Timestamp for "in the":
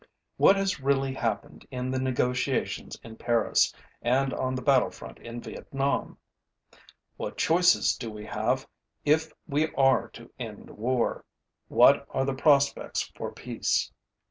1.69-1.99